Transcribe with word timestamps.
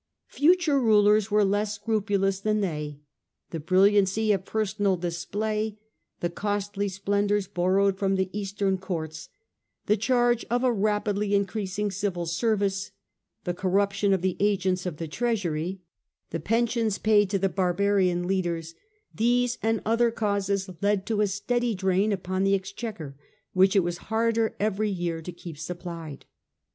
Future 0.29 0.79
rulers 0.79 1.29
were 1.29 1.45
less 1.45 1.77
scrupu 1.77 2.19
lous 2.19 2.39
than 2.39 2.59
they. 2.59 2.97
The 3.51 3.59
brilliancy 3.59 4.31
of 4.31 4.45
personal 4.45 4.97
display, 4.97 5.77
the 6.21 6.29
costly 6.31 6.87
splendours 6.89 7.45
borrowed 7.45 7.99
from 7.99 8.15
the 8.15 8.27
Eastern 8.33 8.79
courts, 8.79 9.29
the 9.85 9.95
charge 9.95 10.43
of 10.49 10.63
a 10.63 10.73
rapidly 10.73 11.35
increasing 11.35 11.91
civil 11.91 12.25
service, 12.25 12.89
the 13.43 13.53
corruption 13.53 14.11
of 14.11 14.23
the 14.23 14.37
agents 14.39 14.87
of 14.87 14.97
the 14.97 15.07
treasury, 15.07 15.81
the 16.31 16.39
pensions 16.39 16.97
paid 16.97 17.29
to 17.29 17.37
the 17.37 17.47
barbarian 17.47 18.25
leaders— 18.25 18.73
these 19.21 19.59
and 19.61 19.83
other 19.85 20.09
causes 20.09 20.67
led 20.81 21.05
to 21.05 21.21
a 21.21 21.27
steady 21.27 21.75
drain 21.75 22.11
upon 22.11 22.43
the 22.43 22.55
exchequer 22.55 23.15
which 23.53 23.75
it 23.75 23.83
was 23.83 23.99
harder 24.09 24.55
every 24.59 24.89
year 24.89 25.21
to 25.21 25.31
keep 25.31 25.59
supplied. 25.59 26.25